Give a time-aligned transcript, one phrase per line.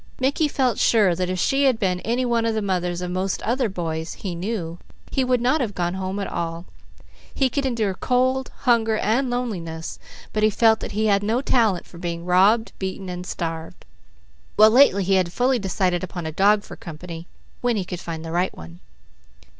[0.19, 3.39] Mickey felt sure that if she had been any one of the mothers of most
[3.43, 4.79] other boys he knew,
[5.11, 6.65] he would not have gone home at all.
[7.35, 9.99] He could endure cold, hunger, and loneliness,
[10.33, 13.85] but he felt that he had no talent for being robbed, beaten, and starved;
[14.55, 17.27] while lately he had fully decided upon a dog for company,
[17.61, 18.79] when he could find the right one.